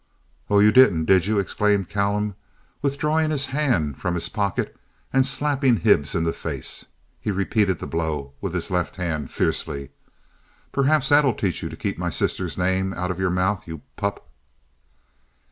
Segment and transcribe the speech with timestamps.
[0.49, 2.33] "Oh, you didn't, did you?" exclaimed Callum,
[2.81, 4.75] withdrawing his hand from his pocket
[5.13, 6.87] and slapping Hibbs in the face.
[7.19, 9.91] He repeated the blow with his left hand, fiercely.
[10.71, 14.27] "Perhaps that'll teach you to keep my sister's name out of your mouth, you pup!"